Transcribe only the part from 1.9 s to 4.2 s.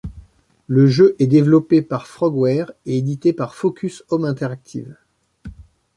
Frogwares et édité par Focus